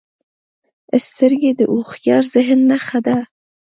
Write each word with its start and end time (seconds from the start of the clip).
سترګې 1.07 1.51
د 1.59 1.61
هوښیار 1.71 2.23
ذهن 2.33 2.59
نښه 2.69 2.99
ده 3.05 3.17